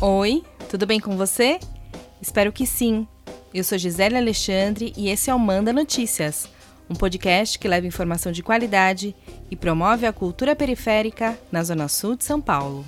Oi, 0.00 0.44
tudo 0.70 0.86
bem 0.86 1.00
com 1.00 1.16
você? 1.16 1.58
Espero 2.22 2.52
que 2.52 2.64
sim. 2.64 3.04
Eu 3.52 3.64
sou 3.64 3.76
Gisele 3.76 4.16
Alexandre 4.16 4.92
e 4.96 5.08
esse 5.08 5.28
é 5.28 5.34
o 5.34 5.40
Manda 5.40 5.72
Notícias, 5.72 6.48
um 6.88 6.94
podcast 6.94 7.58
que 7.58 7.66
leva 7.66 7.84
informação 7.84 8.30
de 8.30 8.40
qualidade 8.40 9.12
e 9.50 9.56
promove 9.56 10.06
a 10.06 10.12
cultura 10.12 10.54
periférica 10.54 11.36
na 11.50 11.64
Zona 11.64 11.88
Sul 11.88 12.14
de 12.14 12.22
São 12.22 12.40
Paulo. 12.40 12.86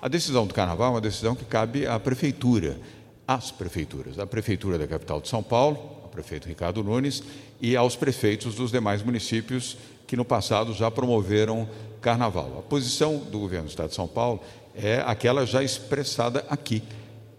A 0.00 0.08
decisão 0.08 0.46
do 0.46 0.54
carnaval 0.54 0.86
é 0.86 0.94
uma 0.94 1.00
decisão 1.02 1.34
que 1.34 1.44
cabe 1.44 1.86
à 1.86 2.00
prefeitura, 2.00 2.80
às 3.28 3.50
prefeituras, 3.50 4.18
à 4.18 4.26
prefeitura 4.26 4.78
da 4.78 4.86
capital 4.86 5.20
de 5.20 5.28
São 5.28 5.42
Paulo, 5.42 5.95
prefeito 6.16 6.48
Ricardo 6.48 6.82
Nunes, 6.82 7.22
e 7.60 7.76
aos 7.76 7.94
prefeitos 7.94 8.54
dos 8.54 8.70
demais 8.70 9.02
municípios 9.02 9.76
que 10.06 10.16
no 10.16 10.24
passado 10.24 10.72
já 10.72 10.90
promoveram 10.90 11.68
carnaval. 12.00 12.56
A 12.58 12.62
posição 12.62 13.18
do 13.18 13.38
governo 13.38 13.66
do 13.66 13.70
Estado 13.70 13.90
de 13.90 13.94
São 13.94 14.08
Paulo 14.08 14.40
é 14.74 15.02
aquela 15.04 15.44
já 15.44 15.62
expressada 15.62 16.44
aqui 16.48 16.82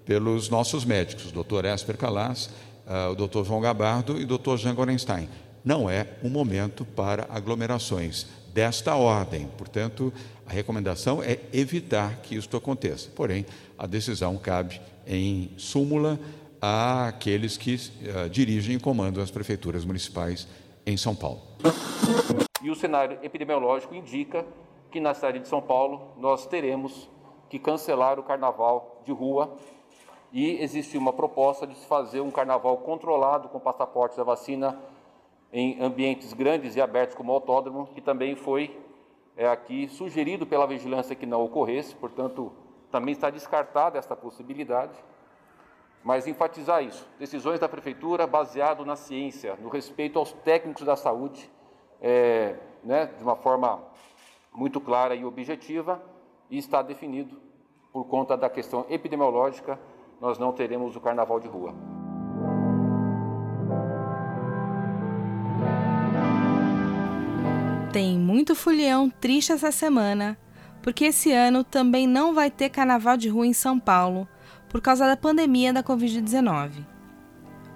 pelos 0.05 0.50
nossos 0.50 0.86
médicos, 0.86 1.26
o 1.26 1.34
doutor 1.34 1.66
Esper 1.66 1.98
Calas, 1.98 2.50
uh, 2.86 3.12
o 3.12 3.16
doutor 3.16 3.45
João 3.45 3.62
Gabardo 3.62 4.20
e 4.20 4.23
o 4.23 4.27
doutor 4.27 4.58
Jean 4.58 4.76
Gorenstein. 4.76 5.28
Não 5.66 5.89
é 5.89 6.08
um 6.23 6.30
momento 6.30 6.86
para 6.86 7.28
aglomerações 7.30 8.28
desta 8.53 8.95
ordem. 8.95 9.50
Portanto, 9.58 10.14
a 10.45 10.53
recomendação 10.53 11.22
é 11.22 11.39
evitar 11.52 12.17
que 12.22 12.36
isso 12.36 12.55
aconteça. 12.55 13.09
Porém, 13.16 13.45
a 13.78 13.86
decisão 13.88 14.38
cabe 14.38 14.80
em 15.05 15.50
súmula 15.58 16.20
àqueles 16.61 17.57
que 17.57 17.75
uh, 17.75 18.29
dirigem 18.29 18.75
e 18.75 18.80
comandam 18.80 19.23
as 19.23 19.31
prefeituras 19.31 19.86
municipais 19.86 20.47
em 20.86 20.97
São 20.97 21.16
Paulo. 21.16 21.41
E 22.61 22.69
o 22.69 22.75
cenário 22.75 23.19
epidemiológico 23.22 23.94
indica 23.94 24.45
que 24.91 25.00
na 25.00 25.13
cidade 25.13 25.39
de 25.39 25.47
São 25.47 25.61
Paulo 25.61 26.13
nós 26.17 26.45
teremos 26.45 27.09
que 27.50 27.59
cancelar 27.59 28.19
o 28.19 28.23
carnaval 28.23 29.02
de 29.05 29.11
rua 29.11 29.58
e 30.31 30.61
existe 30.61 30.97
uma 30.97 31.13
proposta 31.13 31.66
de 31.66 31.75
se 31.75 31.85
fazer 31.85 32.19
um 32.22 32.31
carnaval 32.31 32.78
controlado 32.78 33.47
com 33.50 33.59
passaportes 33.59 34.17
da 34.17 34.23
vacina 34.23 34.78
em 35.52 35.81
ambientes 35.81 36.33
grandes 36.33 36.75
e 36.75 36.81
abertos 36.81 37.16
como 37.16 37.31
o 37.31 37.35
autódromo, 37.35 37.88
que 37.95 38.02
também 38.02 38.35
foi 38.35 38.78
é, 39.38 39.47
aqui 39.47 39.88
sugerido 39.88 40.45
pela 40.45 40.67
vigilância 40.67 41.16
que 41.16 41.25
não 41.25 41.44
ocorresse, 41.44 41.95
portanto, 41.95 42.52
também 42.91 43.13
está 43.13 43.30
descartada 43.30 43.97
esta 43.97 44.16
possibilidade. 44.16 44.94
Mas 46.08 46.25
enfatizar 46.25 46.81
isso, 46.81 47.05
decisões 47.19 47.59
da 47.59 47.67
prefeitura 47.67 48.25
baseado 48.25 48.86
na 48.86 48.95
ciência, 48.95 49.58
no 49.61 49.67
respeito 49.67 50.17
aos 50.17 50.31
técnicos 50.31 50.86
da 50.86 50.95
saúde, 50.95 51.52
é, 52.02 52.55
né, 52.81 53.08
de 53.08 53.22
uma 53.22 53.36
forma 53.36 53.83
muito 54.53 54.80
clara 54.80 55.13
e 55.16 55.25
objetiva, 55.25 56.02
e 56.50 56.58
está 56.58 56.81
definido 56.81 57.35
por 57.91 58.05
conta 58.05 58.38
da 58.38 58.50
questão 58.50 58.85
epidemiológica, 58.89 59.78
nós 60.22 60.39
não 60.39 60.53
teremos 60.53 60.95
o 60.95 61.02
carnaval 61.02 61.41
de 61.41 61.50
rua. 61.50 61.75
Tem 67.91 68.17
muito 68.17 68.55
folião 68.55 69.09
triste 69.09 69.52
essa 69.52 69.73
semana, 69.73 70.38
porque 70.81 71.03
esse 71.03 71.33
ano 71.33 71.66
também 71.66 72.08
não 72.08 72.33
vai 72.33 72.50
ter 72.50 72.69
carnaval 72.69 73.17
de 73.17 73.28
rua 73.28 73.45
em 73.45 73.52
São 73.52 73.78
Paulo 73.78 74.25
por 74.69 74.81
causa 74.81 75.05
da 75.05 75.17
pandemia 75.17 75.71
da 75.71 75.83
Covid-19. 75.83 76.85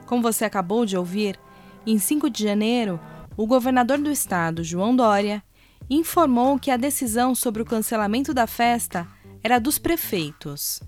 Como 0.06 0.22
você 0.22 0.45
acabou 0.45 0.86
de 0.86 0.97
ouvir, 0.97 1.39
em 1.86 1.97
5 1.97 2.30
de 2.30 2.44
janeiro, 2.44 3.00
o 3.38 3.47
governador 3.47 3.97
do 3.97 4.11
estado, 4.11 4.64
João 4.64 4.96
Dória, 4.96 5.44
informou 5.90 6.59
que 6.59 6.69
a 6.69 6.78
decisão 6.78 7.34
sobre 7.34 7.62
o 7.62 7.66
cancelamento 7.66 8.34
da 8.34 8.46
festa 8.46 9.07
era 9.44 9.59
dos 9.59 9.80
prefeitos. 9.80 10.81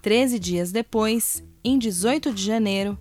Treze 0.00 0.38
dias 0.38 0.72
depois, 0.72 1.44
em 1.62 1.78
18 1.78 2.32
de 2.32 2.42
janeiro, 2.44 2.98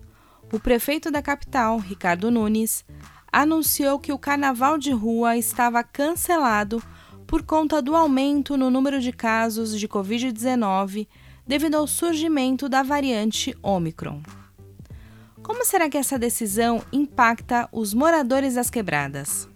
o 0.51 0.59
prefeito 0.59 1.09
da 1.11 1.21
capital, 1.21 1.77
Ricardo 1.77 2.29
Nunes, 2.29 2.83
anunciou 3.31 3.99
que 3.99 4.13
o 4.13 4.17
carnaval 4.17 4.77
de 4.77 4.91
rua 4.91 5.37
estava 5.37 5.83
cancelado 5.83 6.81
por 7.27 7.43
conta 7.43 7.81
do 7.81 7.95
aumento 7.95 8.55
no 8.55 8.69
número 8.69 8.99
de 8.99 9.11
casos 9.11 9.77
de 9.77 9.87
Covid-19 9.87 11.07
devido 11.45 11.75
ao 11.75 11.87
surgimento 11.87 12.67
da 12.67 12.81
variante 12.81 13.55
Omicron. 13.61 14.21
Como 15.43 15.63
será 15.63 15.89
que 15.89 15.97
essa 15.97 16.17
decisão 16.17 16.83
impacta 16.91 17.69
os 17.71 17.93
moradores 17.93 18.55
das 18.55 18.69
quebradas? 18.69 19.47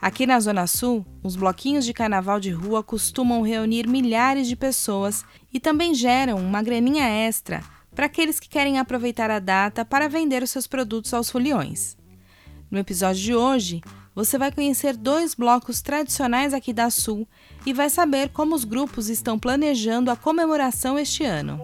Aqui 0.00 0.26
na 0.26 0.40
Zona 0.40 0.66
Sul, 0.66 1.04
os 1.22 1.36
bloquinhos 1.36 1.84
de 1.84 1.92
carnaval 1.92 2.40
de 2.40 2.50
rua 2.50 2.82
costumam 2.82 3.42
reunir 3.42 3.86
milhares 3.86 4.46
de 4.46 4.56
pessoas 4.56 5.24
e 5.52 5.60
também 5.60 5.94
geram 5.94 6.38
uma 6.38 6.62
graninha 6.62 7.06
extra 7.06 7.62
para 7.94 8.06
aqueles 8.06 8.40
que 8.40 8.48
querem 8.48 8.78
aproveitar 8.78 9.30
a 9.30 9.38
data 9.38 9.84
para 9.84 10.08
vender 10.08 10.42
os 10.42 10.50
seus 10.50 10.66
produtos 10.66 11.14
aos 11.14 11.30
foliões. 11.30 11.96
No 12.70 12.78
episódio 12.78 13.22
de 13.22 13.34
hoje, 13.34 13.80
você 14.14 14.38
vai 14.38 14.52
conhecer 14.52 14.96
dois 14.96 15.34
blocos 15.34 15.82
tradicionais 15.82 16.54
aqui 16.54 16.72
da 16.72 16.88
Sul 16.88 17.26
e 17.66 17.72
vai 17.72 17.90
saber 17.90 18.28
como 18.28 18.54
os 18.54 18.64
grupos 18.64 19.08
estão 19.08 19.38
planejando 19.38 20.10
a 20.10 20.16
comemoração 20.16 20.98
este 20.98 21.24
ano. 21.24 21.60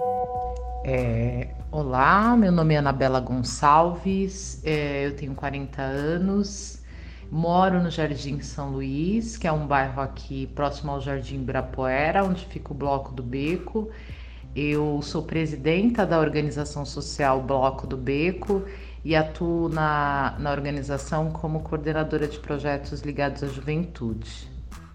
É, 0.85 1.49
olá, 1.71 2.37
meu 2.37 2.51
nome 2.51 2.75
é 2.75 2.79
Anabela 2.79 3.21
Gonçalves, 3.21 4.61
é, 4.65 5.07
eu 5.07 5.15
tenho 5.15 5.35
40 5.35 5.81
anos, 5.81 6.83
moro 7.31 7.81
no 7.81 7.91
Jardim 7.91 8.41
São 8.41 8.73
Luís, 8.73 9.37
que 9.37 9.47
é 9.47 9.53
um 9.53 9.67
bairro 9.67 10.01
aqui 10.01 10.49
próximo 10.49 10.91
ao 10.91 11.01
Jardim 11.01 11.37
Ibirapuera, 11.37 12.25
onde 12.25 12.45
fica 12.47 12.73
o 12.73 12.75
Bloco 12.75 13.13
do 13.13 13.23
Beco. 13.23 13.89
Eu 14.57 15.01
sou 15.03 15.23
presidenta 15.23 16.05
da 16.05 16.19
organização 16.19 16.85
social 16.85 17.41
Bloco 17.41 17.87
do 17.87 17.97
Beco 17.97 18.65
e 19.05 19.17
atuo 19.17 19.69
na, 19.69 20.35
na 20.39 20.51
organização 20.51 21.31
como 21.31 21.61
coordenadora 21.61 22.29
de 22.29 22.39
projetos 22.39 23.01
ligados 23.01 23.43
à 23.43 23.47
juventude. 23.47 24.51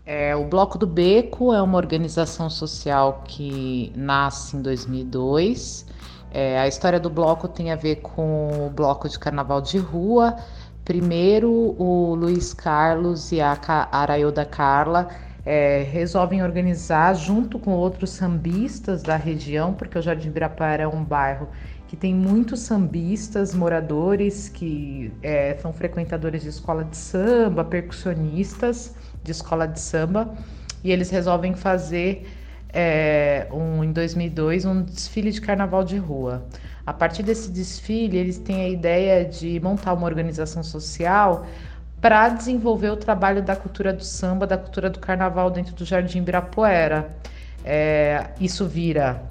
É, 0.06 0.36
o 0.36 0.46
Bloco 0.46 0.78
do 0.78 0.86
Beco 0.86 1.52
é 1.52 1.62
uma 1.62 1.78
organização 1.78 2.50
social 2.50 3.24
que 3.26 3.92
nasce 3.96 4.56
em 4.56 4.62
2002. 4.62 5.86
É, 6.32 6.60
a 6.60 6.68
história 6.68 7.00
do 7.00 7.10
bloco 7.10 7.48
tem 7.48 7.72
a 7.72 7.76
ver 7.76 7.98
com 7.98 8.68
o 8.68 8.70
bloco 8.70 9.10
de 9.10 9.18
carnaval 9.18 9.62
de 9.62 9.80
rua. 9.80 10.36
Primeiro, 10.84 11.50
o 11.80 12.14
Luiz 12.14 12.54
Carlos 12.54 13.32
e 13.32 13.42
a 13.42 13.58
Arailda 13.92 14.46
Carla 14.46 15.08
é, 15.44 15.84
resolvem 15.84 16.44
organizar 16.44 17.16
junto 17.16 17.58
com 17.58 17.72
outros 17.72 18.12
sambistas 18.12 19.02
da 19.02 19.16
região, 19.16 19.74
porque 19.74 19.98
o 19.98 20.02
Jardim 20.02 20.28
Ibirapuera 20.28 20.84
é 20.84 20.88
um 20.88 21.04
bairro 21.04 21.48
que 21.96 22.02
tem 22.02 22.14
muitos 22.14 22.60
sambistas, 22.60 23.56
moradores 23.56 24.50
que 24.50 25.14
é, 25.24 25.56
são 25.62 25.72
frequentadores 25.72 26.44
de 26.44 26.50
escola 26.50 26.84
de 26.84 26.98
samba, 26.98 27.64
percussionistas 27.64 28.94
de 29.24 29.32
escola 29.32 29.66
de 29.66 29.80
samba, 29.80 30.36
e 30.84 30.92
eles 30.92 31.10
resolvem 31.10 31.56
fazer 31.56 32.28
é, 32.74 33.48
um, 33.52 33.82
em 33.84 33.94
2002 33.94 34.66
um 34.66 34.82
desfile 34.82 35.32
de 35.32 35.40
carnaval 35.40 35.86
de 35.86 35.98
rua. 35.98 36.46
A 36.86 36.94
partir 36.94 37.24
desse 37.24 37.50
desfile, 37.50 38.18
eles 38.18 38.38
têm 38.38 38.66
a 38.66 38.70
ideia 38.70 39.24
de 39.24 39.60
montar 39.62 39.94
uma 39.94 40.06
organização 40.06 40.64
social 40.64 41.48
para 42.02 42.28
desenvolver 42.30 42.90
o 42.90 42.98
trabalho 42.98 43.42
da 43.42 43.56
cultura 43.56 43.94
do 43.94 44.04
samba, 44.04 44.46
da 44.46 44.58
cultura 44.58 44.90
do 44.90 45.00
carnaval 45.00 45.50
dentro 45.50 45.74
do 45.74 45.86
Jardim 45.86 46.20
Ibirapuera. 46.20 47.16
É, 47.64 48.28
isso 48.40 48.68
vira 48.68 49.24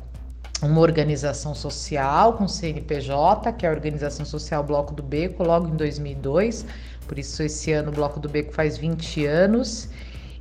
uma 0.66 0.80
organização 0.80 1.54
social 1.54 2.34
com 2.34 2.48
CNPJ, 2.48 3.52
que 3.52 3.66
é 3.66 3.68
a 3.68 3.72
Organização 3.72 4.24
Social 4.24 4.62
Bloco 4.62 4.94
do 4.94 5.02
Beco, 5.02 5.44
logo 5.44 5.68
em 5.68 5.76
2002. 5.76 6.64
Por 7.06 7.18
isso, 7.18 7.42
esse 7.42 7.72
ano 7.72 7.90
o 7.90 7.94
Bloco 7.94 8.18
do 8.18 8.28
Beco 8.28 8.52
faz 8.52 8.78
20 8.78 9.26
anos. 9.26 9.88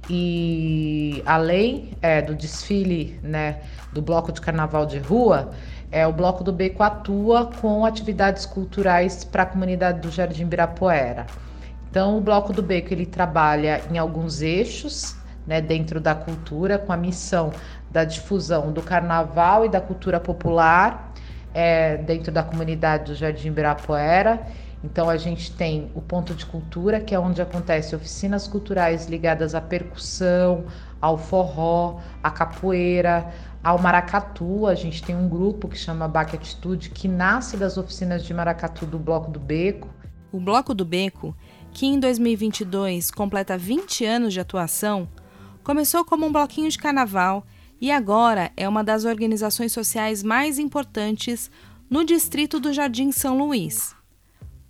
E 0.09 1.23
além 1.25 1.91
é, 2.01 2.21
do 2.21 2.35
desfile 2.35 3.19
né, 3.23 3.61
do 3.91 4.01
Bloco 4.01 4.31
de 4.31 4.41
Carnaval 4.41 4.85
de 4.85 4.99
Rua, 4.99 5.51
é, 5.91 6.05
o 6.07 6.11
Bloco 6.11 6.43
do 6.43 6.51
Beco 6.51 6.83
atua 6.83 7.45
com 7.61 7.85
atividades 7.85 8.45
culturais 8.45 9.23
para 9.23 9.43
a 9.43 9.45
comunidade 9.45 10.01
do 10.01 10.11
Jardim 10.11 10.45
Birapuera. 10.45 11.25
Então, 11.89 12.17
o 12.17 12.21
Bloco 12.21 12.51
do 12.51 12.63
Beco 12.63 12.93
ele 12.93 13.05
trabalha 13.05 13.81
em 13.91 13.97
alguns 13.97 14.41
eixos, 14.41 15.15
né, 15.45 15.61
dentro 15.61 16.01
da 16.01 16.15
cultura, 16.15 16.79
com 16.79 16.91
a 16.91 16.97
missão 16.97 17.51
da 17.93 18.03
difusão 18.03 18.73
do 18.73 18.81
carnaval 18.81 19.65
e 19.65 19.69
da 19.69 19.79
cultura 19.79 20.19
popular 20.19 21.13
é, 21.53 21.97
dentro 21.97 22.31
da 22.31 22.41
comunidade 22.41 23.11
do 23.11 23.15
Jardim 23.15 23.49
Ibirapuera. 23.49 24.45
Então 24.83 25.09
a 25.09 25.15
gente 25.15 25.51
tem 25.51 25.89
o 25.95 26.01
ponto 26.01 26.33
de 26.33 26.45
cultura, 26.45 26.99
que 26.99 27.15
é 27.15 27.19
onde 27.19 27.41
acontecem 27.41 27.95
oficinas 27.95 28.47
culturais 28.47 29.05
ligadas 29.05 29.55
à 29.55 29.61
percussão, 29.61 30.65
ao 30.99 31.17
forró, 31.17 31.99
à 32.21 32.29
capoeira, 32.29 33.31
ao 33.63 33.79
maracatu. 33.79 34.67
A 34.67 34.75
gente 34.75 35.01
tem 35.01 35.15
um 35.15 35.29
grupo 35.29 35.69
que 35.69 35.77
chama 35.77 36.07
Baque 36.07 36.35
Atitude, 36.35 36.89
que 36.89 37.07
nasce 37.07 37.55
das 37.55 37.77
oficinas 37.77 38.25
de 38.25 38.33
maracatu 38.33 38.85
do 38.85 38.99
Bloco 38.99 39.31
do 39.31 39.39
Beco. 39.39 39.87
O 40.33 40.39
Bloco 40.39 40.73
do 40.73 40.83
Beco, 40.83 41.33
que 41.71 41.85
em 41.85 41.97
2022 41.97 43.09
completa 43.09 43.57
20 43.57 44.03
anos 44.03 44.33
de 44.33 44.39
atuação, 44.39 45.07
começou 45.63 46.03
como 46.03 46.25
um 46.25 46.31
bloquinho 46.31 46.69
de 46.69 46.77
carnaval 46.77 47.45
e 47.83 47.91
agora 47.91 48.49
é 48.55 48.65
uma 48.65 48.81
das 48.81 49.03
organizações 49.03 49.73
sociais 49.73 50.23
mais 50.23 50.57
importantes 50.57 51.51
no 51.89 52.05
distrito 52.05 52.57
do 52.57 52.71
Jardim 52.71 53.11
São 53.11 53.37
Luís. 53.37 53.93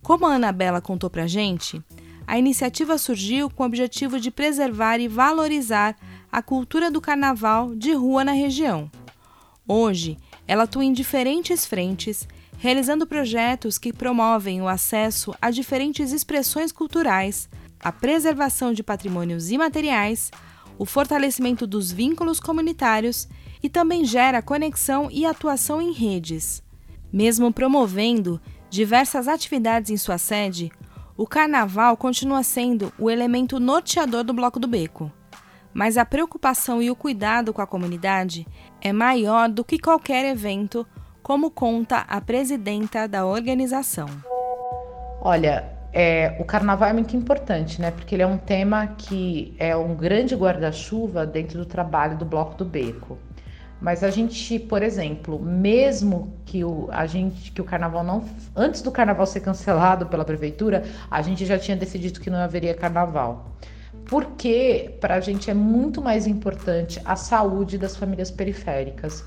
Como 0.01 0.25
a 0.25 0.33
Anabela 0.33 0.81
contou 0.81 1.11
pra 1.11 1.27
gente, 1.27 1.79
a 2.25 2.39
iniciativa 2.39 2.97
surgiu 2.97 3.51
com 3.51 3.61
o 3.61 3.65
objetivo 3.67 4.19
de 4.19 4.31
preservar 4.31 4.97
e 4.97 5.07
valorizar 5.07 5.95
a 6.31 6.41
cultura 6.41 6.89
do 6.89 6.99
carnaval 6.99 7.75
de 7.75 7.93
rua 7.93 8.25
na 8.25 8.31
região. 8.31 8.89
Hoje, 9.67 10.17
ela 10.47 10.63
atua 10.63 10.83
em 10.83 10.91
diferentes 10.91 11.67
frentes 11.67 12.27
realizando 12.57 13.05
projetos 13.05 13.77
que 13.77 13.93
promovem 13.93 14.59
o 14.59 14.67
acesso 14.67 15.35
a 15.39 15.51
diferentes 15.51 16.11
expressões 16.11 16.71
culturais, 16.71 17.47
a 17.79 17.91
preservação 17.91 18.73
de 18.73 18.81
patrimônios 18.81 19.51
imateriais, 19.51 20.31
o 20.77 20.85
fortalecimento 20.85 21.65
dos 21.67 21.91
vínculos 21.91 22.39
comunitários 22.39 23.27
e 23.61 23.69
também 23.69 24.03
gera 24.03 24.41
conexão 24.41 25.09
e 25.11 25.25
atuação 25.25 25.81
em 25.81 25.91
redes. 25.91 26.63
Mesmo 27.11 27.53
promovendo 27.53 28.41
diversas 28.69 29.27
atividades 29.27 29.91
em 29.91 29.97
sua 29.97 30.17
sede, 30.17 30.71
o 31.15 31.27
carnaval 31.27 31.95
continua 31.95 32.41
sendo 32.43 32.91
o 32.97 33.09
elemento 33.09 33.59
norteador 33.59 34.23
do 34.23 34.33
Bloco 34.33 34.59
do 34.59 34.67
Beco. 34.67 35.11
Mas 35.73 35.97
a 35.97 36.05
preocupação 36.05 36.81
e 36.81 36.89
o 36.89 36.95
cuidado 36.95 37.53
com 37.53 37.61
a 37.61 37.67
comunidade 37.67 38.47
é 38.81 38.91
maior 38.91 39.49
do 39.49 39.63
que 39.63 39.79
qualquer 39.79 40.25
evento 40.25 40.85
como 41.21 41.49
conta 41.49 41.99
a 41.99 42.19
presidenta 42.19 43.07
da 43.07 43.25
organização. 43.25 44.07
Olha, 45.21 45.82
é, 45.93 46.35
o 46.39 46.43
carnaval 46.43 46.89
é 46.89 46.93
muito 46.93 47.15
importante, 47.15 47.79
né? 47.79 47.91
Porque 47.91 48.15
ele 48.15 48.23
é 48.23 48.27
um 48.27 48.37
tema 48.37 48.87
que 48.97 49.55
é 49.59 49.75
um 49.75 49.95
grande 49.95 50.35
guarda-chuva 50.35 51.25
dentro 51.25 51.59
do 51.59 51.65
trabalho 51.65 52.17
do 52.17 52.25
Bloco 52.25 52.55
do 52.55 52.65
Beco. 52.65 53.19
Mas 53.79 54.03
a 54.03 54.09
gente, 54.09 54.57
por 54.57 54.81
exemplo, 54.81 55.39
mesmo 55.39 56.33
que 56.45 56.63
o, 56.63 56.87
a 56.91 57.05
gente, 57.05 57.51
que 57.51 57.61
o 57.61 57.63
carnaval 57.63 58.03
não. 58.03 58.23
Antes 58.55 58.81
do 58.81 58.91
carnaval 58.91 59.25
ser 59.27 59.41
cancelado 59.41 60.07
pela 60.07 60.25
prefeitura, 60.25 60.83
a 61.11 61.21
gente 61.21 61.45
já 61.45 61.59
tinha 61.59 61.77
decidido 61.77 62.19
que 62.19 62.29
não 62.29 62.39
haveria 62.39 62.73
carnaval. 62.73 63.51
Porque 64.05 64.97
para 64.99 65.15
a 65.15 65.19
gente 65.19 65.51
é 65.51 65.53
muito 65.53 66.01
mais 66.01 66.25
importante 66.25 66.99
a 67.05 67.15
saúde 67.15 67.77
das 67.77 67.95
famílias 67.95 68.31
periféricas. 68.31 69.23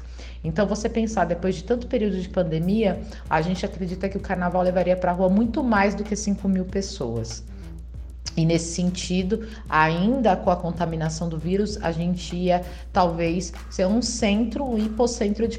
Então, 0.46 0.64
você 0.64 0.88
pensar, 0.88 1.24
depois 1.24 1.56
de 1.56 1.64
tanto 1.64 1.88
período 1.88 2.20
de 2.20 2.28
pandemia, 2.28 3.00
a 3.28 3.42
gente 3.42 3.66
acredita 3.66 4.08
que 4.08 4.16
o 4.16 4.20
carnaval 4.20 4.62
levaria 4.62 4.96
para 4.96 5.10
a 5.10 5.14
rua 5.14 5.28
muito 5.28 5.62
mais 5.62 5.94
do 5.94 6.04
que 6.04 6.14
5 6.14 6.48
mil 6.48 6.64
pessoas. 6.64 7.42
E 8.36 8.44
nesse 8.44 8.74
sentido, 8.74 9.48
ainda 9.68 10.36
com 10.36 10.50
a 10.50 10.56
contaminação 10.56 11.28
do 11.28 11.36
vírus, 11.36 11.78
a 11.82 11.90
gente 11.90 12.36
ia 12.36 12.62
talvez 12.92 13.52
ser 13.68 13.86
um 13.86 14.00
centro, 14.00 14.62
um 14.64 14.78
hipocentro 14.78 15.48
de 15.48 15.58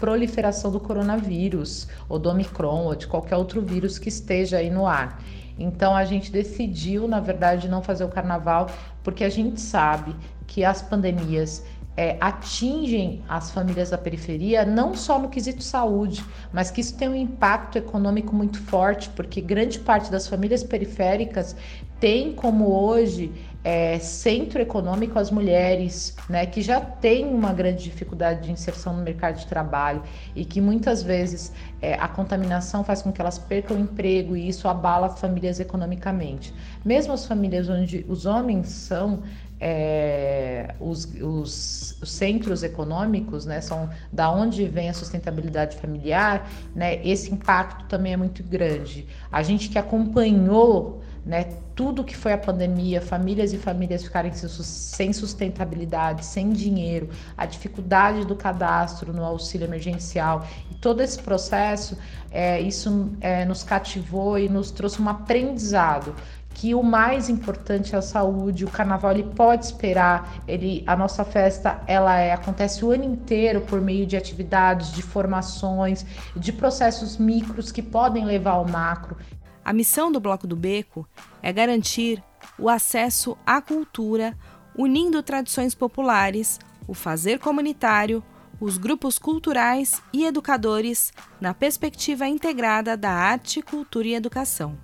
proliferação 0.00 0.72
do 0.72 0.80
coronavírus, 0.80 1.86
ou 2.08 2.18
do 2.18 2.28
Omicron, 2.28 2.86
ou 2.86 2.96
de 2.96 3.06
qualquer 3.06 3.36
outro 3.36 3.62
vírus 3.62 3.98
que 3.98 4.08
esteja 4.08 4.56
aí 4.56 4.70
no 4.70 4.84
ar. 4.84 5.22
Então 5.56 5.94
a 5.94 6.04
gente 6.04 6.32
decidiu, 6.32 7.06
na 7.06 7.20
verdade, 7.20 7.68
não 7.68 7.82
fazer 7.82 8.02
o 8.02 8.08
carnaval, 8.08 8.68
porque 9.04 9.22
a 9.22 9.30
gente 9.30 9.60
sabe 9.60 10.16
que 10.46 10.64
as 10.64 10.82
pandemias 10.82 11.64
é, 11.96 12.16
atingem 12.20 13.22
as 13.28 13.50
famílias 13.50 13.90
da 13.90 13.98
periferia, 13.98 14.64
não 14.64 14.94
só 14.94 15.18
no 15.18 15.28
quesito 15.28 15.62
saúde, 15.62 16.24
mas 16.52 16.70
que 16.70 16.80
isso 16.80 16.96
tem 16.96 17.08
um 17.08 17.14
impacto 17.14 17.76
econômico 17.76 18.34
muito 18.34 18.60
forte, 18.60 19.08
porque 19.10 19.40
grande 19.40 19.78
parte 19.78 20.10
das 20.10 20.26
famílias 20.26 20.64
periféricas 20.64 21.54
tem 22.00 22.32
como 22.32 22.70
hoje 22.70 23.32
é, 23.62 23.98
centro 23.98 24.60
econômico 24.60 25.18
as 25.18 25.30
mulheres, 25.30 26.14
né, 26.28 26.44
que 26.44 26.60
já 26.60 26.78
têm 26.80 27.24
uma 27.24 27.50
grande 27.50 27.84
dificuldade 27.84 28.42
de 28.42 28.52
inserção 28.52 28.94
no 28.94 29.02
mercado 29.02 29.38
de 29.38 29.46
trabalho 29.46 30.02
e 30.36 30.44
que 30.44 30.60
muitas 30.60 31.02
vezes 31.02 31.50
é, 31.80 31.94
a 31.94 32.06
contaminação 32.06 32.84
faz 32.84 33.00
com 33.00 33.10
que 33.10 33.22
elas 33.22 33.38
percam 33.38 33.78
o 33.78 33.80
emprego 33.80 34.36
e 34.36 34.46
isso 34.46 34.68
abala 34.68 35.06
as 35.06 35.18
famílias 35.18 35.60
economicamente. 35.60 36.52
Mesmo 36.84 37.14
as 37.14 37.24
famílias 37.24 37.70
onde 37.70 38.04
os 38.06 38.26
homens 38.26 38.68
são 38.68 39.22
é, 39.66 40.74
os, 40.78 41.06
os, 41.06 41.96
os, 42.02 42.10
centros 42.10 42.62
econômicos, 42.62 43.46
né, 43.46 43.62
são 43.62 43.88
da 44.12 44.30
onde 44.30 44.66
vem 44.66 44.90
a 44.90 44.92
sustentabilidade 44.92 45.78
familiar, 45.78 46.50
né, 46.76 47.00
esse 47.02 47.32
impacto 47.32 47.86
também 47.86 48.12
é 48.12 48.16
muito 48.16 48.42
grande. 48.42 49.06
A 49.32 49.42
gente 49.42 49.70
que 49.70 49.78
acompanhou 49.78 51.02
né, 51.24 51.44
tudo 51.74 52.04
que 52.04 52.14
foi 52.14 52.34
a 52.34 52.38
pandemia, 52.38 53.00
famílias 53.00 53.54
e 53.54 53.56
famílias 53.56 54.04
ficarem 54.04 54.30
sem 54.34 55.14
sustentabilidade, 55.14 56.26
sem 56.26 56.52
dinheiro, 56.52 57.08
a 57.34 57.46
dificuldade 57.46 58.26
do 58.26 58.36
cadastro 58.36 59.14
no 59.14 59.24
auxílio 59.24 59.66
emergencial 59.66 60.46
e 60.70 60.74
todo 60.74 61.00
esse 61.00 61.18
processo, 61.22 61.96
é, 62.30 62.60
isso 62.60 63.10
é, 63.18 63.46
nos 63.46 63.62
cativou 63.62 64.38
e 64.38 64.46
nos 64.46 64.70
trouxe 64.70 65.00
um 65.00 65.08
aprendizado 65.08 66.14
que 66.54 66.74
o 66.74 66.82
mais 66.82 67.28
importante 67.28 67.94
é 67.94 67.98
a 67.98 68.02
saúde. 68.02 68.64
O 68.64 68.70
carnaval 68.70 69.10
ele 69.10 69.24
pode 69.24 69.66
esperar. 69.66 70.42
Ele, 70.46 70.84
a 70.86 70.96
nossa 70.96 71.24
festa 71.24 71.82
ela 71.86 72.16
é, 72.18 72.32
acontece 72.32 72.84
o 72.84 72.92
ano 72.92 73.04
inteiro 73.04 73.60
por 73.62 73.80
meio 73.80 74.06
de 74.06 74.16
atividades, 74.16 74.92
de 74.92 75.02
formações, 75.02 76.06
de 76.34 76.52
processos 76.52 77.18
micros 77.18 77.72
que 77.72 77.82
podem 77.82 78.24
levar 78.24 78.52
ao 78.52 78.66
macro. 78.66 79.16
A 79.64 79.72
missão 79.72 80.12
do 80.12 80.20
Bloco 80.20 80.46
do 80.46 80.54
Beco 80.54 81.08
é 81.42 81.52
garantir 81.52 82.22
o 82.58 82.68
acesso 82.68 83.36
à 83.44 83.60
cultura, 83.60 84.36
unindo 84.76 85.22
tradições 85.22 85.74
populares, 85.74 86.60
o 86.86 86.94
fazer 86.94 87.38
comunitário, 87.38 88.22
os 88.60 88.78
grupos 88.78 89.18
culturais 89.18 90.00
e 90.12 90.24
educadores 90.24 91.12
na 91.40 91.52
perspectiva 91.52 92.28
integrada 92.28 92.96
da 92.96 93.10
arte, 93.10 93.60
cultura 93.60 94.08
e 94.08 94.14
educação. 94.14 94.78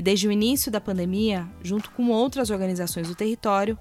E 0.00 0.02
desde 0.02 0.26
o 0.26 0.32
início 0.32 0.72
da 0.72 0.80
pandemia, 0.80 1.46
junto 1.62 1.90
com 1.90 2.08
outras 2.08 2.48
organizações 2.48 3.06
do 3.06 3.14
território, 3.14 3.78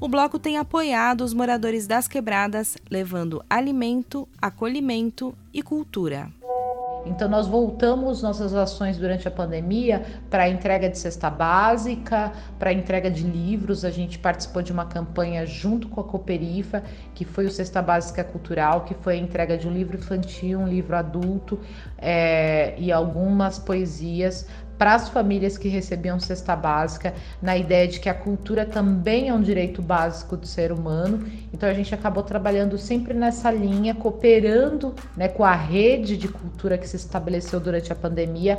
o 0.00 0.08
bloco 0.08 0.38
tem 0.38 0.56
apoiado 0.56 1.20
os 1.20 1.34
moradores 1.34 1.86
das 1.86 2.08
quebradas, 2.08 2.78
levando 2.90 3.44
alimento, 3.50 4.26
acolhimento 4.40 5.36
e 5.52 5.62
cultura. 5.62 6.30
Então, 7.04 7.28
nós 7.28 7.46
voltamos 7.46 8.22
nossas 8.22 8.54
ações 8.54 8.96
durante 8.96 9.28
a 9.28 9.30
pandemia 9.30 10.04
para 10.30 10.44
a 10.44 10.48
entrega 10.48 10.88
de 10.88 10.98
cesta 10.98 11.28
básica, 11.28 12.32
para 12.58 12.70
a 12.70 12.72
entrega 12.72 13.10
de 13.10 13.22
livros. 13.24 13.84
A 13.84 13.90
gente 13.90 14.18
participou 14.18 14.62
de 14.62 14.72
uma 14.72 14.86
campanha 14.86 15.44
junto 15.46 15.88
com 15.88 16.00
a 16.00 16.04
Cooperifa, 16.04 16.82
que 17.14 17.24
foi 17.24 17.46
o 17.46 17.50
Cesta 17.50 17.80
Básica 17.80 18.24
Cultural, 18.24 18.84
que 18.84 18.94
foi 18.94 19.14
a 19.14 19.16
entrega 19.16 19.56
de 19.56 19.68
um 19.68 19.72
livro 19.72 19.96
infantil, 19.96 20.60
um 20.60 20.68
livro 20.68 20.96
adulto 20.96 21.58
é, 21.96 22.74
e 22.78 22.90
algumas 22.90 23.58
poesias 23.58 24.46
para 24.78 24.94
as 24.94 25.08
famílias 25.08 25.58
que 25.58 25.68
recebiam 25.68 26.20
cesta 26.20 26.54
básica, 26.54 27.12
na 27.42 27.56
ideia 27.56 27.88
de 27.88 27.98
que 27.98 28.08
a 28.08 28.14
cultura 28.14 28.64
também 28.64 29.28
é 29.28 29.34
um 29.34 29.42
direito 29.42 29.82
básico 29.82 30.36
do 30.36 30.46
ser 30.46 30.70
humano. 30.70 31.26
Então 31.52 31.68
a 31.68 31.74
gente 31.74 31.92
acabou 31.94 32.22
trabalhando 32.22 32.78
sempre 32.78 33.12
nessa 33.12 33.50
linha, 33.50 33.94
cooperando 33.94 34.94
né, 35.16 35.26
com 35.28 35.44
a 35.44 35.54
rede 35.54 36.16
de 36.16 36.28
cultura 36.28 36.78
que 36.78 36.88
se 36.88 36.96
estabeleceu 36.96 37.58
durante 37.58 37.92
a 37.92 37.96
pandemia 37.96 38.58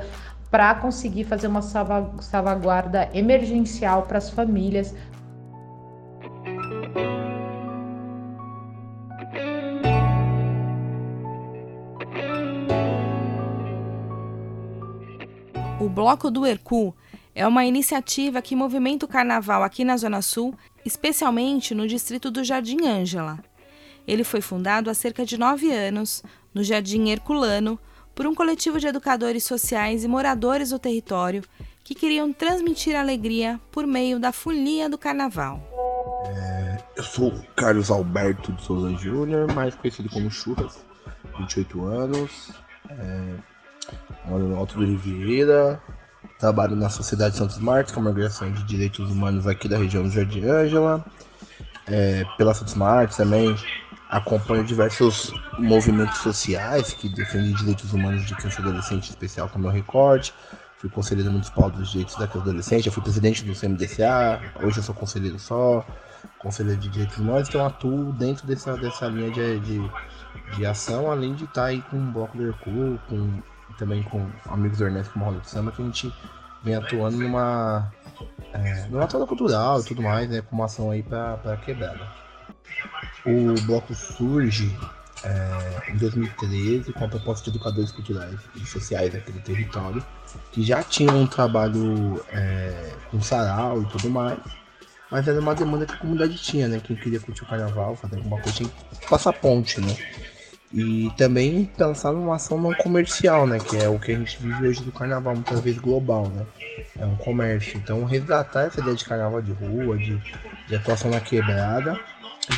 para 0.51 0.73
conseguir 0.75 1.25
fazer 1.25 1.47
uma 1.47 1.61
salvaguarda 1.61 3.07
emergencial 3.13 4.03
para 4.03 4.17
as 4.17 4.29
famílias, 4.29 4.95
Bloco 16.00 16.32
do 16.32 16.46
Hercu 16.46 16.96
é 17.36 17.46
uma 17.46 17.65
iniciativa 17.65 18.41
que 18.41 18.56
movimenta 18.56 19.06
o 19.06 19.10
carnaval 19.10 19.63
aqui 19.63 19.84
na 19.84 19.98
Zona 19.98 20.22
Sul, 20.22 20.56
especialmente 20.86 21.75
no 21.75 21.86
distrito 21.86 22.32
do 22.32 22.41
Jardim 22.41 22.88
Ângela. 22.88 23.38
Ele 24.08 24.24
foi 24.24 24.39
fundado 24.39 24.89
há 24.89 24.94
cerca 24.94 25.25
de 25.25 25.38
nove 25.38 25.70
anos, 25.74 26.24
no 26.53 26.63
Jardim 26.63 27.10
Herculano, 27.10 27.77
por 28.15 28.25
um 28.25 28.34
coletivo 28.34 28.79
de 28.79 28.88
educadores 28.88 29.44
sociais 29.44 30.06
e 30.06 30.08
moradores 30.08 30.70
do 30.70 30.79
território 30.79 31.44
que 31.84 31.94
queriam 31.94 32.32
transmitir 32.32 32.96
alegria 32.96 33.60
por 33.70 33.86
meio 33.86 34.22
da 34.22 34.32
folia 34.32 34.88
do 34.88 34.98
carnaval. 34.98 35.62
É, 36.27 36.77
eu 36.96 37.03
sou 37.03 37.34
Carlos 37.58 37.91
Alberto 37.91 38.53
de 38.53 38.63
Souza 38.63 38.96
Júnior, 38.96 39.53
mais 39.53 39.75
conhecido 39.75 40.08
como 40.08 40.32
Churras, 40.32 40.79
28 41.38 41.84
anos. 41.84 42.51
É, 42.89 43.36
moro 44.25 44.48
no 44.48 44.58
Alto 44.58 44.77
do 44.77 44.86
Ribeira, 44.86 45.81
trabalho 46.39 46.75
na 46.75 46.89
Sociedade 46.89 47.36
Santos 47.36 47.58
Martins, 47.58 47.91
que 47.91 47.98
é 47.98 48.01
uma 48.01 48.10
organização 48.10 48.51
de 48.51 48.63
direitos 48.63 49.10
humanos 49.10 49.48
aqui 49.48 49.67
da 49.67 49.77
região 49.77 50.03
do 50.03 50.10
Jardim 50.10 50.46
Ângela. 50.46 51.03
É, 51.88 52.24
pela 52.38 52.53
Santos 52.53 52.75
Martins 52.75 53.17
também 53.17 53.55
acompanho 54.10 54.63
diversos 54.63 55.31
movimentos 55.60 56.17
sociais 56.17 56.93
que 56.93 57.08
defendem 57.10 57.53
direitos 57.53 57.93
humanos 57.93 58.25
de 58.25 58.36
criança 58.36 58.60
e 58.60 58.63
adolescente, 58.63 59.10
especial 59.10 59.48
como 59.50 59.67
é 59.67 59.69
o 59.69 59.74
Recorte. 59.74 60.34
fui 60.77 60.89
conselheiro 60.89 61.31
municipal 61.31 61.69
dos 61.69 61.91
direitos 61.91 62.15
da 62.15 62.25
adolescente, 62.25 62.88
eu 62.88 62.91
fui 62.91 63.03
presidente 63.03 63.43
do 63.43 63.53
CMDCA, 63.53 64.41
hoje 64.63 64.77
eu 64.77 64.84
sou 64.84 64.96
conselheiro 64.96 65.38
só, 65.38 65.86
conselheiro 66.39 66.79
de 66.79 66.89
direitos 66.89 67.17
humanos, 67.17 67.50
então 67.50 67.65
atuo 67.65 68.12
dentro 68.13 68.48
dessa, 68.48 68.75
dessa 68.77 69.08
linha 69.08 69.29
de, 69.29 69.60
de, 69.60 69.91
de 70.55 70.65
ação, 70.65 71.12
além 71.12 71.36
de 71.36 71.43
estar 71.43 71.65
aí 71.65 71.81
com 71.84 71.98
o 71.98 72.12
Bloco 72.12 72.38
do 72.38 72.48
Hercule, 72.48 73.00
com, 73.08 73.41
também 73.79 74.03
com 74.03 74.29
amigos 74.45 74.77
do 74.77 74.86
Ernesto 74.86 75.13
como 75.13 75.25
Roda 75.25 75.39
do 75.39 75.48
Samba, 75.48 75.71
que 75.71 75.81
a 75.81 75.86
gente 75.86 76.13
vem 76.63 76.75
atuando 76.75 77.17
numa, 77.17 77.91
é, 78.53 78.86
numa 78.89 79.07
toda 79.07 79.25
cultural 79.25 79.79
e 79.79 79.83
tudo 79.86 80.01
mais, 80.01 80.29
né, 80.29 80.41
com 80.41 80.55
uma 80.55 80.65
ação 80.65 80.91
aí 80.91 81.01
para 81.01 81.57
quebrada. 81.65 82.05
O 83.25 83.59
bloco 83.65 83.95
surge 83.95 84.77
é, 85.24 85.91
em 85.91 85.98
2013 85.98 86.93
com 86.93 87.05
a 87.05 87.07
proposta 87.07 87.50
de 87.50 87.55
educadores 87.55 87.91
culturais 87.91 88.39
e 88.55 88.65
sociais 88.65 89.12
do 89.13 89.41
território, 89.41 90.03
que 90.51 90.62
já 90.62 90.83
tinham 90.83 91.21
um 91.21 91.27
trabalho 91.27 92.24
é, 92.31 92.93
com 93.09 93.21
sarau 93.21 93.81
e 93.81 93.86
tudo 93.86 94.09
mais, 94.09 94.38
mas 95.09 95.27
era 95.27 95.39
uma 95.39 95.55
demanda 95.55 95.86
que 95.86 95.93
a 95.93 95.98
comunidade 95.98 96.38
tinha, 96.38 96.67
né? 96.67 96.79
Quem 96.83 96.95
queria 96.95 97.19
curtir 97.19 97.43
o 97.43 97.48
carnaval, 97.48 97.95
fazer 97.95 98.17
alguma 98.17 98.39
coisa, 98.39 98.57
tinha 98.57 98.69
que 98.69 99.07
passar 99.07 99.33
ponte, 99.33 99.81
né? 99.81 99.95
E 100.71 101.11
também 101.17 101.65
pensar 101.65 102.11
numa 102.11 102.35
ação 102.35 102.59
não 102.59 102.73
comercial, 102.75 103.47
né? 103.47 103.57
Que 103.59 103.77
é 103.77 103.89
o 103.89 103.99
que 103.99 104.11
a 104.11 104.17
gente 104.17 104.38
vive 104.39 104.67
hoje 104.67 104.83
do 104.83 104.91
carnaval, 104.91 105.33
muitas 105.33 105.59
vezes 105.61 105.79
global, 105.79 106.29
né? 106.29 106.45
É 106.97 107.05
um 107.05 107.15
comércio. 107.15 107.77
Então, 107.77 108.05
resgatar 108.05 108.67
essa 108.67 108.79
ideia 108.79 108.95
de 108.95 109.03
carnaval 109.03 109.41
de 109.41 109.51
rua, 109.51 109.97
de, 109.97 110.21
de 110.67 110.75
atuação 110.75 111.09
na 111.09 111.19
quebrada, 111.19 111.99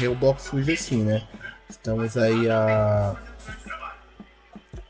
e 0.02 0.08
o 0.08 0.16
bloco 0.16 0.42
surge 0.42 0.74
assim, 0.74 1.04
né? 1.04 1.22
Estamos 1.70 2.18
aí 2.18 2.50
há, 2.50 3.16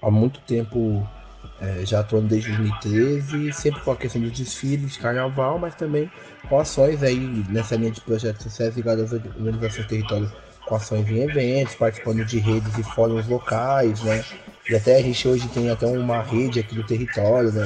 há 0.01 0.09
muito 0.09 0.39
tempo 0.41 1.07
é, 1.61 1.85
já 1.85 1.99
atuando 1.99 2.27
desde 2.27 2.49
2013, 2.49 3.53
sempre 3.53 3.81
com 3.81 3.91
a 3.91 3.95
questão 3.95 4.19
dos 4.19 4.31
desfiles 4.31 4.93
de 4.93 4.99
carnaval, 4.99 5.59
mas 5.59 5.75
também 5.75 6.11
com 6.49 6.59
ações 6.59 7.03
aí 7.03 7.19
nessa 7.49 7.75
linha 7.75 7.91
de 7.91 8.01
projetos 8.01 8.43
sociais 8.43 8.75
ligados 8.75 9.13
às 9.13 9.23
organizações 9.37 9.85
territórias, 9.85 10.31
com 10.71 10.75
ações 10.75 11.09
em 11.09 11.19
eventos, 11.23 11.75
participando 11.75 12.23
de 12.23 12.39
redes 12.39 12.77
e 12.77 12.83
fóruns 12.83 13.27
locais, 13.27 14.01
né? 14.03 14.23
E 14.69 14.75
até 14.75 14.95
a 14.95 15.01
gente 15.01 15.27
hoje 15.27 15.45
tem 15.49 15.69
até 15.69 15.85
uma 15.85 16.21
rede 16.21 16.61
aqui 16.61 16.73
do 16.73 16.85
território, 16.85 17.51
né? 17.51 17.61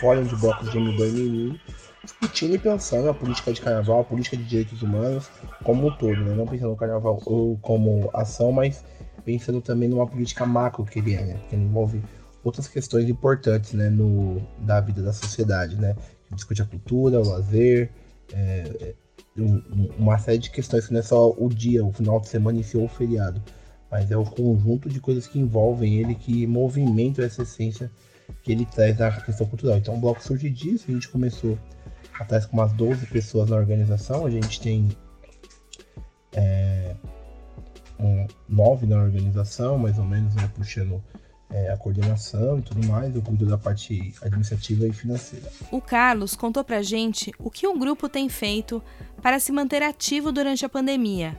Fórum 0.00 0.24
de 0.24 0.34
blocos 0.36 0.70
de 0.70 0.78
M2 0.78 1.60
discutindo 2.02 2.54
e 2.54 2.58
pensando 2.58 3.10
a 3.10 3.14
política 3.14 3.52
de 3.52 3.60
carnaval, 3.60 4.00
a 4.00 4.04
política 4.04 4.38
de 4.38 4.44
direitos 4.44 4.80
humanos 4.80 5.28
como 5.64 5.88
um 5.88 5.96
todo, 5.96 6.16
né? 6.16 6.34
Não 6.34 6.46
pensando 6.46 6.70
no 6.70 6.76
carnaval 6.76 7.20
como 7.60 8.08
ação, 8.14 8.50
mas 8.52 8.82
pensando 9.22 9.60
também 9.60 9.88
numa 9.88 10.06
política 10.06 10.46
macro 10.46 10.84
que 10.86 10.98
ele 11.00 11.14
é, 11.14 11.24
né? 11.24 11.40
Que 11.50 11.56
envolve 11.56 12.02
outras 12.42 12.68
questões 12.68 13.06
importantes, 13.06 13.74
né? 13.74 13.90
No, 13.90 14.40
da 14.60 14.80
vida 14.80 15.02
da 15.02 15.12
sociedade, 15.12 15.76
né? 15.76 15.94
Discute 16.32 16.62
a 16.62 16.64
cultura, 16.64 17.20
o 17.20 17.28
lazer, 17.28 17.90
é 18.32 18.94
um, 19.38 19.88
uma 19.98 20.18
série 20.18 20.38
de 20.38 20.50
questões 20.50 20.86
que 20.86 20.92
não 20.92 21.00
é 21.00 21.02
só 21.02 21.30
o 21.30 21.48
dia, 21.48 21.84
o 21.84 21.92
final 21.92 22.20
de 22.20 22.28
semana 22.28 22.58
e 22.60 22.76
o 22.76 22.88
feriado, 22.88 23.42
mas 23.90 24.10
é 24.10 24.16
o 24.16 24.24
conjunto 24.24 24.88
de 24.88 25.00
coisas 25.00 25.26
que 25.26 25.38
envolvem 25.38 25.98
ele, 25.98 26.14
que 26.14 26.46
movimentam 26.46 27.24
essa 27.24 27.42
essência 27.42 27.90
que 28.42 28.52
ele 28.52 28.66
traz 28.66 28.96
da 28.96 29.10
questão 29.12 29.46
cultural. 29.46 29.76
Então 29.76 29.94
o 29.94 30.00
bloco 30.00 30.22
surge 30.22 30.50
disso, 30.50 30.86
a 30.88 30.92
gente 30.92 31.08
começou 31.08 31.58
atrás 32.18 32.46
com 32.46 32.56
umas 32.56 32.72
12 32.72 33.06
pessoas 33.06 33.50
na 33.50 33.56
organização. 33.56 34.26
A 34.26 34.30
gente 34.30 34.60
tem 34.60 34.88
é, 36.32 36.94
um, 37.98 38.26
nove 38.48 38.86
na 38.86 38.96
organização, 38.96 39.78
mais 39.78 39.98
ou 39.98 40.04
menos, 40.04 40.34
né, 40.34 40.50
puxando 40.54 41.02
é, 41.50 41.72
a 41.72 41.76
coordenação 41.76 42.58
e 42.58 42.62
tudo 42.62 42.86
mais. 42.86 43.14
Eu 43.14 43.22
cuido 43.22 43.46
da 43.46 43.58
parte 43.58 44.14
administrativa 44.22 44.86
e 44.86 44.92
financeira. 44.92 45.50
O 45.70 45.80
Carlos 45.80 46.34
contou 46.34 46.64
pra 46.64 46.82
gente 46.82 47.32
o 47.38 47.50
que 47.50 47.66
o 47.66 47.78
grupo 47.78 48.08
tem 48.08 48.28
feito 48.28 48.82
para 49.22 49.38
se 49.38 49.52
manter 49.52 49.82
ativo 49.82 50.32
durante 50.32 50.64
a 50.64 50.68
pandemia, 50.68 51.38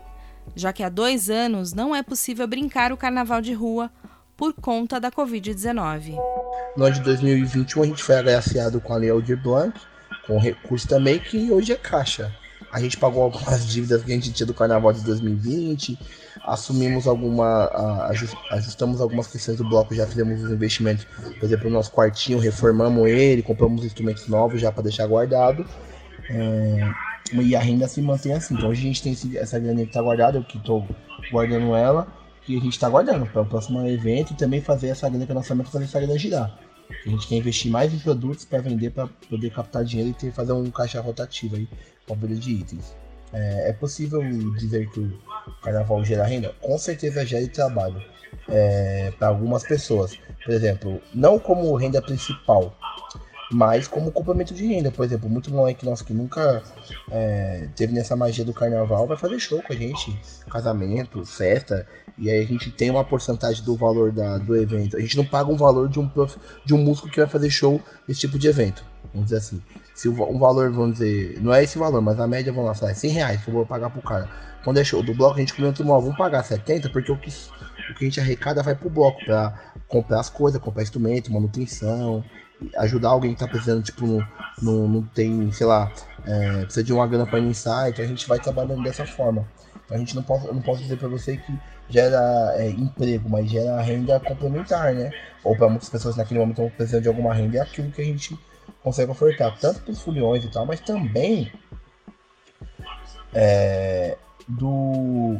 já 0.55 0.71
que 0.71 0.83
há 0.83 0.89
dois 0.89 1.29
anos 1.29 1.73
não 1.73 1.95
é 1.95 2.01
possível 2.01 2.47
brincar 2.47 2.91
o 2.91 2.97
carnaval 2.97 3.41
de 3.41 3.53
rua 3.53 3.91
por 4.35 4.53
conta 4.53 4.99
da 4.99 5.11
Covid-19. 5.11 6.15
No 6.75 6.85
ano 6.85 6.95
de 6.95 7.01
2021, 7.01 7.81
a 7.81 7.85
gente 7.87 8.03
foi 8.03 8.15
agraciado 8.15 8.79
com 8.79 8.93
a 8.93 8.97
Lei 8.97 9.09
Aldir 9.09 9.41
Blanc, 9.41 9.79
com 10.27 10.37
recurso 10.37 10.87
também 10.87 11.17
que 11.17 11.51
hoje 11.51 11.73
é 11.73 11.75
caixa. 11.75 12.31
A 12.71 12.79
gente 12.79 12.97
pagou 12.97 13.23
algumas 13.23 13.65
dívidas 13.67 14.03
que 14.03 14.11
a 14.11 14.15
gente 14.15 14.31
tinha 14.31 14.45
do 14.45 14.53
carnaval 14.53 14.93
de 14.93 15.01
2020, 15.03 15.97
assumimos 16.43 17.07
alguma. 17.07 17.69
ajustamos 18.51 19.01
algumas 19.01 19.27
questões 19.27 19.57
do 19.57 19.67
bloco, 19.67 19.93
já 19.95 20.05
fizemos 20.05 20.43
os 20.43 20.51
investimentos, 20.51 21.05
por 21.39 21.45
exemplo, 21.45 21.67
o 21.67 21.71
nosso 21.71 21.91
quartinho, 21.91 22.39
reformamos 22.39 23.07
ele, 23.09 23.41
compramos 23.41 23.83
instrumentos 23.83 24.27
novos 24.27 24.61
já 24.61 24.71
para 24.71 24.83
deixar 24.83 25.07
guardado. 25.07 25.65
É, 26.29 26.91
e 27.33 27.55
a 27.55 27.59
renda 27.59 27.87
se 27.87 28.01
mantém 28.01 28.33
assim. 28.33 28.53
Então 28.53 28.69
hoje 28.69 28.81
a 28.81 28.87
gente 28.87 29.03
tem 29.03 29.13
esse, 29.13 29.37
essa 29.37 29.59
grana 29.59 29.81
que 29.81 29.87
está 29.87 30.01
guardada, 30.01 30.37
eu 30.37 30.43
que 30.43 30.57
estou 30.57 30.87
guardando 31.31 31.75
ela, 31.75 32.07
que 32.45 32.57
a 32.57 32.59
gente 32.59 32.73
está 32.73 32.89
guardando 32.89 33.25
para 33.25 33.41
o 33.41 33.45
próximo 33.45 33.85
evento 33.87 34.33
e 34.33 34.35
também 34.35 34.61
fazer 34.61 34.89
essa 34.89 35.09
grana 35.09 35.25
que 35.25 35.31
é 35.31 35.35
nossa 35.35 35.55
meta 35.55 35.69
fazer 35.69 35.85
essa 35.85 35.99
grana 35.99 36.17
girar. 36.17 36.57
A 37.05 37.09
gente 37.09 37.27
quer 37.27 37.35
investir 37.35 37.69
mais 37.69 37.93
em 37.93 37.99
produtos 37.99 38.45
para 38.45 38.59
vender, 38.59 38.91
para 38.91 39.07
poder 39.29 39.49
captar 39.49 39.83
dinheiro 39.83 40.11
e 40.11 40.13
ter, 40.13 40.31
fazer 40.31 40.53
um 40.53 40.71
caixa 40.71 41.01
rotativo 41.01 41.57
aí, 41.57 41.67
com 42.07 42.13
a 42.13 42.17
de 42.17 42.51
itens. 42.51 42.95
É, 43.33 43.69
é, 43.69 43.73
possível 43.73 44.21
dizer 44.57 44.89
que 44.89 44.99
o 45.01 45.19
carnaval 45.61 46.03
gera 46.03 46.23
renda? 46.23 46.55
Com 46.61 46.77
certeza 46.77 47.25
gera 47.25 47.47
trabalho 47.49 48.01
é, 48.47 49.11
para 49.19 49.27
algumas 49.27 49.63
pessoas. 49.63 50.17
Por 50.43 50.53
exemplo, 50.53 51.01
não 51.13 51.37
como 51.37 51.75
renda 51.75 52.01
principal, 52.01 52.73
mas 53.51 53.87
como 53.87 54.11
complemento 54.11 54.53
de 54.53 54.65
renda. 54.65 54.91
Por 54.91 55.05
exemplo, 55.05 55.29
muito 55.29 55.51
moleque 55.51 55.85
nosso 55.85 56.05
que 56.05 56.13
nunca 56.13 56.63
é, 57.11 57.67
teve 57.75 57.93
nessa 57.93 58.15
magia 58.15 58.45
do 58.45 58.53
carnaval 58.53 59.07
vai 59.07 59.17
fazer 59.17 59.39
show 59.39 59.61
com 59.61 59.73
a 59.73 59.75
gente, 59.75 60.17
casamento, 60.49 61.25
festa, 61.25 61.85
e 62.17 62.29
aí 62.29 62.43
a 62.43 62.47
gente 62.47 62.71
tem 62.71 62.89
uma 62.89 63.03
porcentagem 63.03 63.63
do 63.63 63.75
valor 63.75 64.11
da, 64.11 64.37
do 64.37 64.55
evento. 64.55 64.97
A 64.97 64.99
gente 64.99 65.17
não 65.17 65.25
paga 65.25 65.51
um 65.51 65.57
valor 65.57 65.87
de 65.87 65.99
um, 65.99 66.07
prof, 66.07 66.37
de 66.65 66.73
um 66.73 66.77
músico 66.77 67.09
que 67.09 67.19
vai 67.19 67.29
fazer 67.29 67.49
show 67.49 67.81
nesse 68.07 68.21
tipo 68.21 68.39
de 68.39 68.47
evento. 68.47 68.83
Vamos 69.17 69.31
dizer 69.31 69.37
assim. 69.37 69.61
Se 69.95 70.07
um 70.07 70.37
valor, 70.37 70.71
vamos 70.71 70.99
dizer, 70.99 71.41
não 71.41 71.51
é 71.51 71.63
esse 71.63 71.77
valor, 71.77 72.01
mas 72.01 72.19
a 72.19 72.27
média, 72.27 72.53
vamos 72.53 72.79
lá, 72.79 72.89
é 72.89 72.93
100 72.93 73.11
reais 73.11 73.43
que 73.43 73.49
eu 73.49 73.53
vou 73.53 73.65
pagar 73.65 73.89
pro 73.89 74.01
cara. 74.01 74.29
Quando 74.63 74.77
é 74.77 74.83
show 74.83 75.01
do 75.01 75.13
bloco, 75.13 75.37
a 75.37 75.39
gente 75.39 75.55
comenta, 75.55 75.83
vamos 75.83 76.15
pagar 76.15 76.43
70, 76.43 76.89
porque 76.89 77.11
o 77.11 77.17
que, 77.17 77.29
o 77.29 77.95
que 77.95 78.05
a 78.05 78.07
gente 78.07 78.19
arrecada 78.19 78.61
vai 78.61 78.75
pro 78.75 78.91
bloco, 78.91 79.25
pra 79.25 79.73
comprar 79.87 80.19
as 80.19 80.29
coisas, 80.29 80.61
comprar 80.61 80.83
instrumento, 80.83 81.33
manutenção, 81.33 82.23
ajudar 82.77 83.09
alguém 83.09 83.33
que 83.33 83.39
tá 83.39 83.47
precisando, 83.47 83.83
tipo, 83.83 84.05
não, 84.61 84.87
não, 84.87 85.01
tem, 85.01 85.51
sei 85.51 85.65
lá, 85.65 85.91
é, 86.25 86.65
precisa 86.65 86.83
de 86.83 86.93
uma 86.93 87.07
grana 87.07 87.25
para 87.25 87.39
iniciar, 87.39 87.89
então 87.89 88.05
a 88.05 88.07
gente 88.07 88.27
vai 88.27 88.39
trabalhando 88.39 88.83
dessa 88.83 89.05
forma. 89.05 89.47
Então 89.85 89.95
a 89.95 89.99
gente 89.99 90.15
não 90.15 90.21
pode, 90.21 90.45
não 90.47 90.61
posso 90.61 90.83
dizer 90.83 90.97
para 90.97 91.07
você 91.07 91.37
que 91.37 91.59
gera 91.89 92.53
é, 92.57 92.69
emprego, 92.69 93.27
mas 93.29 93.49
gera 93.49 93.81
renda 93.81 94.19
complementar, 94.19 94.93
né? 94.93 95.11
Ou 95.43 95.55
para 95.55 95.69
muitas 95.69 95.89
pessoas 95.89 96.17
naquele 96.17 96.39
momento 96.39 96.61
estão 96.61 96.69
precisando 96.75 97.03
de 97.03 97.07
alguma 97.07 97.33
renda, 97.33 97.57
é 97.57 97.61
aquilo 97.61 97.89
que 97.89 98.01
a 98.01 98.05
gente 98.05 98.37
consegue 98.83 99.11
ofertar, 99.11 99.57
tanto 99.59 99.91
os 99.91 100.01
foliões 100.01 100.43
e 100.43 100.49
tal, 100.49 100.65
mas 100.65 100.79
também 100.79 101.51
é, 103.33 104.17
do 104.47 105.37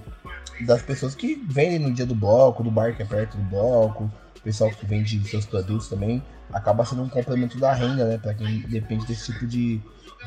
das 0.62 0.82
pessoas 0.82 1.14
que 1.14 1.36
vendem 1.36 1.80
no 1.80 1.94
dia 1.94 2.06
do 2.06 2.16
bloco, 2.16 2.64
do 2.64 2.72
bar 2.72 2.96
que 2.96 3.04
é 3.04 3.06
perto 3.06 3.38
do 3.38 3.44
bloco, 3.44 4.12
o 4.36 4.42
pessoal 4.42 4.72
que 4.72 4.86
vende 4.86 5.24
seus 5.28 5.46
produtos 5.46 5.88
também 5.88 6.24
acaba 6.52 6.86
sendo 6.86 7.04
um 7.04 7.10
complemento 7.10 7.60
da 7.60 7.74
renda, 7.74 8.06
né, 8.06 8.18
para 8.18 8.34
quem 8.34 8.62
depende 8.62 9.06
desse 9.06 9.32
tipo 9.32 9.46
de, 9.46 9.80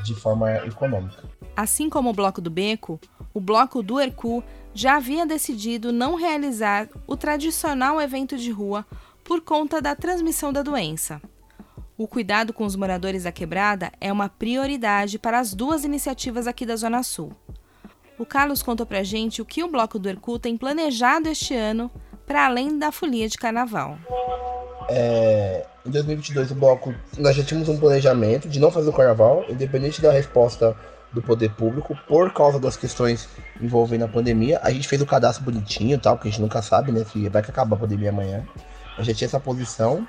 de 0.03 0.15
forma 0.15 0.55
econômica. 0.65 1.23
Assim 1.55 1.89
como 1.89 2.09
o 2.09 2.13
Bloco 2.13 2.39
do 2.39 2.49
Beco, 2.49 2.99
o 3.33 3.41
Bloco 3.41 3.83
do 3.83 3.99
Hercu 3.99 4.43
já 4.73 4.97
havia 4.97 5.25
decidido 5.25 5.91
não 5.91 6.15
realizar 6.15 6.87
o 7.05 7.17
tradicional 7.17 7.99
evento 7.99 8.37
de 8.37 8.51
rua 8.51 8.85
por 9.23 9.41
conta 9.41 9.81
da 9.81 9.95
transmissão 9.95 10.53
da 10.53 10.61
doença. 10.61 11.21
O 12.01 12.07
cuidado 12.07 12.51
com 12.51 12.65
os 12.65 12.75
moradores 12.75 13.25
da 13.25 13.31
quebrada 13.31 13.91
é 14.01 14.11
uma 14.11 14.27
prioridade 14.27 15.19
para 15.19 15.39
as 15.39 15.53
duas 15.53 15.83
iniciativas 15.83 16.47
aqui 16.47 16.65
da 16.65 16.75
Zona 16.75 17.03
Sul. 17.03 17.31
O 18.17 18.25
Carlos 18.25 18.63
contou 18.63 18.87
pra 18.87 19.03
gente 19.03 19.39
o 19.39 19.45
que 19.45 19.63
o 19.63 19.67
Bloco 19.67 19.99
do 19.99 20.09
Hercu 20.09 20.39
tem 20.39 20.57
planejado 20.57 21.29
este 21.29 21.53
ano 21.53 21.91
para 22.25 22.47
além 22.47 22.79
da 22.79 22.91
folia 22.91 23.29
de 23.29 23.37
carnaval. 23.37 23.99
É, 24.89 25.63
em 25.85 25.91
2022, 25.91 26.49
o 26.49 26.55
bloco, 26.55 26.91
nós 27.19 27.35
já 27.35 27.43
tínhamos 27.43 27.69
um 27.69 27.77
planejamento 27.77 28.49
de 28.49 28.59
não 28.59 28.71
fazer 28.71 28.89
o 28.89 28.93
carnaval, 28.93 29.45
independente 29.47 30.01
da 30.01 30.11
resposta 30.11 30.75
do 31.13 31.21
poder 31.21 31.51
público, 31.51 31.95
por 32.07 32.33
causa 32.33 32.59
das 32.59 32.75
questões 32.75 33.29
envolvendo 33.61 34.05
a 34.05 34.07
pandemia. 34.07 34.59
A 34.63 34.71
gente 34.71 34.87
fez 34.87 35.03
o 35.03 35.05
cadastro 35.05 35.45
bonitinho 35.45 35.99
tal, 35.99 36.15
porque 36.15 36.29
a 36.29 36.31
gente 36.31 36.41
nunca 36.41 36.63
sabe, 36.63 36.91
né, 36.91 37.05
se 37.05 37.29
vai 37.29 37.43
acabar 37.43 37.75
a 37.75 37.79
pandemia 37.79 38.09
amanhã. 38.09 38.43
A 38.97 39.03
gente 39.03 39.17
tinha 39.17 39.27
essa 39.27 39.39
posição. 39.39 40.07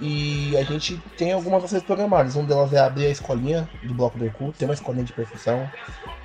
E 0.00 0.56
a 0.56 0.64
gente 0.64 0.96
tem 1.16 1.32
algumas 1.32 1.64
ações 1.64 1.82
programadas. 1.82 2.34
Uma 2.34 2.46
delas 2.46 2.72
é 2.72 2.80
abrir 2.80 3.06
a 3.06 3.10
escolinha 3.10 3.68
do 3.82 3.94
Bloco 3.94 4.18
do 4.18 4.26
Ecu, 4.26 4.52
ter 4.52 4.64
uma 4.64 4.74
escolinha 4.74 5.04
de 5.04 5.12
percussão, 5.12 5.70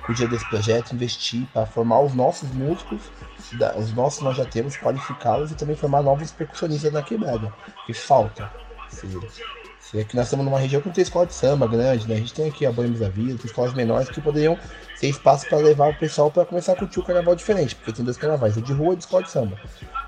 cuidar 0.04 0.26
desse 0.26 0.48
projeto, 0.48 0.92
investir 0.92 1.46
para 1.52 1.66
formar 1.66 2.00
os 2.00 2.14
nossos 2.14 2.50
músicos 2.50 3.00
os 3.76 3.92
nossos 3.92 4.22
nós 4.22 4.36
já 4.36 4.44
temos, 4.44 4.76
qualificá-los 4.76 5.50
e 5.50 5.54
também 5.54 5.74
formar 5.74 6.02
novos 6.02 6.30
percussionistas 6.30 6.92
na 6.92 7.02
quebrada, 7.02 7.52
que 7.86 7.92
falta. 7.92 8.50
Se 9.90 9.98
aqui 9.98 10.14
nós 10.14 10.26
estamos 10.26 10.44
numa 10.44 10.58
região 10.60 10.80
que 10.80 10.86
não 10.86 10.94
tem 10.94 11.02
escola 11.02 11.26
de 11.26 11.34
samba 11.34 11.66
grande, 11.66 12.06
né? 12.06 12.14
A 12.14 12.18
gente 12.18 12.32
tem 12.32 12.48
aqui 12.48 12.64
a 12.64 12.70
Boêmios 12.70 13.00
da 13.00 13.08
Vida, 13.08 13.36
tem 13.36 13.46
escolas 13.46 13.74
menores 13.74 14.08
que 14.08 14.20
poderiam 14.20 14.56
ser 14.94 15.08
espaço 15.08 15.48
para 15.48 15.58
levar 15.58 15.88
o 15.88 15.94
pessoal 15.94 16.30
para 16.30 16.44
começar 16.44 16.74
a 16.74 16.76
curtir 16.76 17.00
o 17.00 17.02
carnaval 17.02 17.34
diferente, 17.34 17.74
porque 17.74 17.92
tem 17.92 18.04
dois 18.04 18.16
carnavais, 18.16 18.56
o 18.56 18.62
de 18.62 18.72
rua 18.72 18.92
e 18.94 18.96
de 18.96 19.02
escola 19.02 19.24
de 19.24 19.30
samba. 19.30 19.58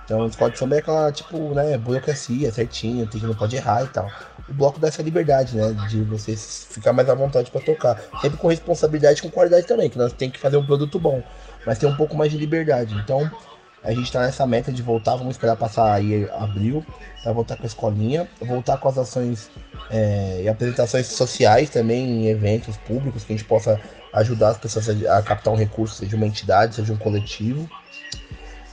Então, 0.04 0.24
escola 0.26 0.52
de 0.52 0.58
samba 0.58 0.76
é 0.76 0.78
aquela, 0.78 1.10
tipo, 1.10 1.52
né, 1.52 1.76
burocracia, 1.78 2.52
certinho, 2.52 3.08
tem 3.08 3.20
que 3.20 3.26
não 3.26 3.34
pode 3.34 3.56
errar 3.56 3.82
e 3.82 3.88
tal. 3.88 4.08
O 4.48 4.54
bloco 4.54 4.78
dá 4.78 4.86
essa 4.86 5.02
liberdade, 5.02 5.56
né, 5.56 5.72
de 5.88 6.00
você 6.02 6.36
ficar 6.36 6.92
mais 6.92 7.08
à 7.08 7.14
vontade 7.16 7.50
para 7.50 7.60
tocar. 7.60 8.00
Sempre 8.20 8.38
com 8.38 8.46
responsabilidade 8.46 9.18
e 9.18 9.22
com 9.22 9.30
qualidade 9.30 9.66
também, 9.66 9.90
que 9.90 9.98
nós 9.98 10.12
tem 10.12 10.30
que 10.30 10.38
fazer 10.38 10.58
um 10.58 10.64
produto 10.64 10.96
bom, 11.00 11.24
mas 11.66 11.78
tem 11.78 11.88
um 11.88 11.96
pouco 11.96 12.16
mais 12.16 12.30
de 12.30 12.38
liberdade. 12.38 12.94
Então, 13.02 13.28
a 13.84 13.90
gente 13.92 14.04
está 14.04 14.20
nessa 14.20 14.46
meta 14.46 14.72
de 14.72 14.82
voltar, 14.82 15.16
vamos 15.16 15.34
esperar 15.34 15.56
passar 15.56 15.92
aí 15.92 16.28
abril, 16.32 16.84
para 17.22 17.32
voltar 17.32 17.56
com 17.56 17.62
a 17.62 17.66
escolinha, 17.66 18.28
voltar 18.40 18.78
com 18.78 18.88
as 18.88 18.98
ações 18.98 19.50
é, 19.90 20.42
e 20.44 20.48
apresentações 20.48 21.06
sociais 21.06 21.70
também 21.70 22.04
em 22.04 22.26
eventos 22.28 22.76
públicos, 22.76 23.24
que 23.24 23.32
a 23.32 23.36
gente 23.36 23.46
possa 23.46 23.80
ajudar 24.12 24.50
as 24.50 24.58
pessoas 24.58 24.88
a 25.06 25.22
captar 25.22 25.52
um 25.52 25.56
recurso, 25.56 25.96
seja 25.96 26.16
uma 26.16 26.26
entidade, 26.26 26.74
seja 26.74 26.92
um 26.92 26.96
coletivo. 26.96 27.68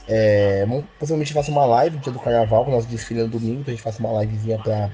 É, 0.08 0.66
possivelmente 0.98 1.32
faça 1.32 1.50
uma 1.50 1.64
live 1.64 1.96
no 1.96 2.02
dia 2.02 2.12
do 2.12 2.18
carnaval, 2.18 2.64
com 2.64 2.72
o 2.72 2.74
nosso 2.74 2.88
desfile 2.88 3.22
no 3.22 3.28
domingo, 3.28 3.60
então 3.60 3.72
a 3.72 3.76
gente 3.76 3.82
faça 3.82 4.00
uma 4.00 4.24
livezinha 4.24 4.58
para 4.58 4.90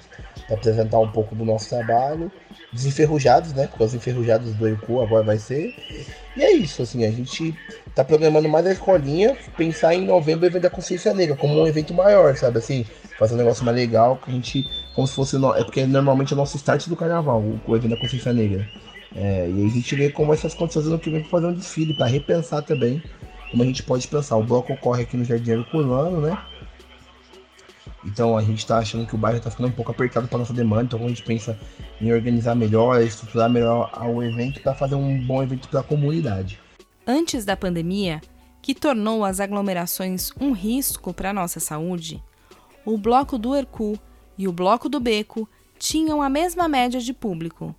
apresentar 0.51 0.99
um 0.99 1.09
pouco 1.09 1.35
do 1.35 1.45
nosso 1.45 1.69
trabalho. 1.69 2.31
Desenferrujados, 2.73 3.53
né? 3.53 3.67
Porque 3.67 3.83
os 3.83 3.95
enferrujados 3.95 4.55
do 4.55 4.69
ECU 4.69 5.01
agora 5.01 5.25
vai 5.25 5.39
ser. 5.39 5.75
E 6.37 6.43
é 6.43 6.53
isso, 6.53 6.83
assim, 6.83 7.05
a 7.05 7.11
gente 7.11 7.55
tá 7.95 8.05
programando 8.05 8.49
mais 8.49 8.67
a 8.67 8.73
escolinha, 8.73 9.37
pensar 9.57 9.95
em 9.95 10.05
novembro 10.05 10.45
o 10.45 10.49
evento 10.49 10.63
da 10.65 10.71
consciência 10.71 11.15
negra, 11.15 11.35
como 11.35 11.59
um 11.59 11.67
evento 11.67 11.95
maior, 11.95 12.37
sabe? 12.37 12.59
Assim, 12.59 12.85
fazer 13.19 13.35
um 13.35 13.39
negócio 13.39 13.65
mais 13.65 13.77
legal, 13.77 14.19
que 14.23 14.31
a 14.31 14.35
gente. 14.35 14.65
Como 14.95 15.07
se 15.07 15.15
fosse. 15.15 15.39
No, 15.39 15.55
é 15.55 15.65
porque 15.65 15.87
normalmente 15.87 16.33
é 16.33 16.35
o 16.35 16.37
nosso 16.37 16.57
start 16.57 16.89
do 16.89 16.97
carnaval, 16.97 17.43
o, 17.67 17.77
evento 17.77 17.93
da 17.95 18.01
consciência 18.01 18.33
negra. 18.33 18.69
É, 19.15 19.49
e 19.49 19.63
aí 19.63 19.67
a 19.67 19.71
gente 19.71 19.95
vê 19.95 20.11
como 20.11 20.35
essas 20.35 20.53
condições 20.53 20.87
ano 20.87 20.99
que 20.99 21.09
vem 21.09 21.23
pra 21.23 21.31
fazer 21.31 21.47
um 21.47 21.55
desfile, 21.55 21.95
para 21.95 22.07
repensar 22.07 22.61
também 22.63 23.03
como 23.51 23.63
a 23.63 23.67
gente 23.67 23.83
pode 23.83 24.07
pensar. 24.09 24.37
O 24.37 24.43
bloco 24.43 24.73
ocorre 24.73 25.03
aqui 25.03 25.17
no 25.17 25.25
Jardim 25.25 25.53
Herculano, 25.53 26.21
né? 26.21 26.39
Então 28.05 28.37
a 28.37 28.43
gente 28.43 28.59
está 28.59 28.79
achando 28.79 29.07
que 29.07 29.15
o 29.15 29.19
bairro 29.19 29.39
está 29.39 29.51
ficando 29.51 29.69
um 29.69 29.73
pouco 29.73 29.91
apertado 29.91 30.29
para 30.29 30.39
nossa 30.39 30.53
demanda, 30.53 30.85
então 30.85 31.05
a 31.05 31.09
gente 31.09 31.25
pensa 31.25 31.59
em 32.01 32.13
organizar 32.13 32.55
melhor, 32.55 33.03
estruturar 33.03 33.51
melhor 33.51 33.91
o 34.09 34.23
evento 34.23 34.61
para 34.61 34.75
fazer 34.75 34.95
um 34.95 35.27
bom 35.27 35.43
evento 35.43 35.69
para 35.69 35.81
a 35.81 35.83
comunidade. 35.83 36.61
Antes 37.05 37.45
da 37.45 37.57
pandemia, 37.57 38.21
que 38.63 38.75
tornou 38.75 39.25
as 39.25 39.41
aglomerações 39.41 40.31
um 40.41 40.53
risco 40.53 41.13
para 41.13 41.31
a 41.31 41.33
nossa 41.33 41.59
saúde, 41.59 42.23
o 42.85 42.97
bloco 42.97 43.37
do 43.37 43.55
Hercu 43.55 43.99
e 44.39 44.47
o 44.47 44.53
bloco 44.53 44.89
do 44.89 45.01
Beco 45.01 45.49
tinham 45.79 46.23
a 46.23 46.29
mesma 46.29 46.69
média 46.69 47.01
de 47.01 47.13
público: 47.13 47.75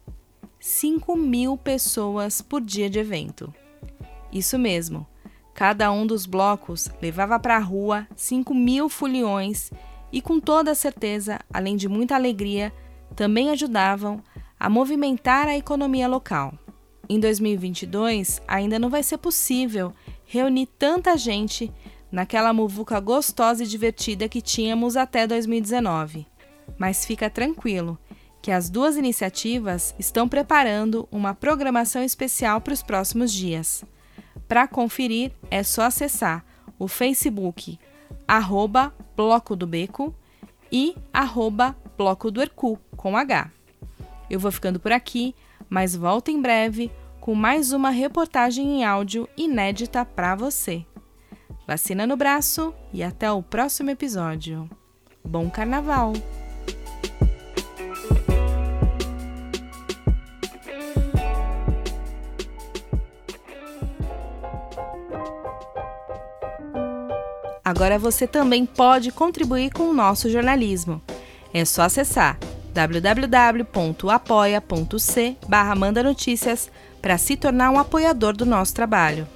5 0.59 1.15
mil 1.15 1.55
pessoas 1.57 2.41
por 2.41 2.61
dia 2.61 2.89
de 2.89 2.99
evento. 2.99 3.53
Isso 4.31 4.59
mesmo, 4.59 5.07
Cada 5.57 5.91
um 5.91 6.05
dos 6.05 6.27
blocos 6.27 6.87
levava 7.01 7.39
para 7.39 7.55
a 7.55 7.59
rua 7.59 8.07
5 8.15 8.53
mil 8.53 8.87
foliões 8.87 9.71
e, 10.11 10.21
com 10.21 10.39
toda 10.39 10.75
certeza, 10.75 11.39
além 11.51 11.75
de 11.75 11.89
muita 11.89 12.13
alegria, 12.13 12.71
também 13.15 13.49
ajudavam 13.49 14.21
a 14.59 14.69
movimentar 14.69 15.47
a 15.47 15.57
economia 15.57 16.07
local. 16.07 16.53
Em 17.09 17.19
2022, 17.19 18.39
ainda 18.47 18.77
não 18.77 18.87
vai 18.87 19.01
ser 19.01 19.17
possível 19.17 19.91
reunir 20.25 20.67
tanta 20.77 21.17
gente 21.17 21.73
naquela 22.11 22.53
muvuca 22.53 22.99
gostosa 22.99 23.63
e 23.63 23.67
divertida 23.67 24.29
que 24.29 24.43
tínhamos 24.43 24.95
até 24.95 25.25
2019. 25.25 26.27
Mas 26.77 27.03
fica 27.03 27.31
tranquilo 27.31 27.97
que 28.43 28.51
as 28.51 28.69
duas 28.69 28.95
iniciativas 28.95 29.95
estão 29.97 30.29
preparando 30.29 31.07
uma 31.11 31.33
programação 31.33 32.03
especial 32.03 32.61
para 32.61 32.75
os 32.75 32.83
próximos 32.83 33.33
dias. 33.33 33.83
Para 34.47 34.67
conferir, 34.67 35.31
é 35.51 35.61
só 35.63 35.83
acessar 35.83 36.43
o 36.79 36.87
Facebook 36.87 37.79
arroba 38.27 38.93
Bloco 39.15 39.55
do 39.55 39.65
Beco 39.65 40.13
e 40.71 40.95
arroba 41.13 41.75
Bloco 41.97 42.29
do 42.29 42.41
Hercu, 42.41 42.77
com 42.95 43.17
H. 43.17 43.49
Eu 44.29 44.39
vou 44.39 44.51
ficando 44.51 44.79
por 44.79 44.91
aqui, 44.91 45.33
mas 45.69 45.95
volto 45.95 46.29
em 46.29 46.41
breve 46.41 46.91
com 47.19 47.33
mais 47.33 47.71
uma 47.71 47.89
reportagem 47.89 48.79
em 48.79 48.85
áudio 48.85 49.27
inédita 49.37 50.05
para 50.05 50.35
você. 50.35 50.85
Vacina 51.65 52.05
no 52.05 52.15
braço 52.15 52.73
e 52.93 53.03
até 53.03 53.31
o 53.31 53.41
próximo 53.41 53.89
episódio. 53.89 54.69
Bom 55.23 55.49
Carnaval! 55.49 56.13
Agora 67.67 67.99
você 67.99 68.25
também 68.25 68.65
pode 68.65 69.11
contribuir 69.11 69.71
com 69.73 69.89
o 69.89 69.93
nosso 69.93 70.29
jornalismo. 70.29 71.01
É 71.53 71.65
só 71.65 71.81
acessar 71.81 72.39
www.apoia.c 72.73 73.67
barra 75.49 75.75
Manda 75.75 76.01
Notícias 76.01 76.71
para 77.01 77.17
se 77.17 77.35
tornar 77.35 77.69
um 77.71 77.77
apoiador 77.77 78.37
do 78.37 78.45
nosso 78.45 78.73
trabalho. 78.73 79.27